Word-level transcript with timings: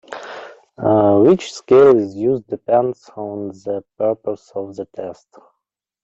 Which 1.23 1.53
scale 1.53 1.95
is 1.95 2.15
used 2.15 2.47
depends 2.47 3.07
on 3.15 3.49
the 3.49 3.83
purpose 3.99 4.51
of 4.55 4.75
the 4.75 4.85
test. 4.85 5.27